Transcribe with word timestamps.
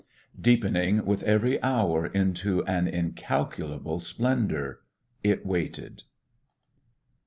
Deepening 0.41 1.05
with 1.05 1.21
every 1.21 1.61
hour 1.61 2.07
into 2.07 2.65
an 2.65 2.87
incalculable 2.87 3.99
splendour, 3.99 4.79
it 5.23 5.45
waited. 5.45 6.01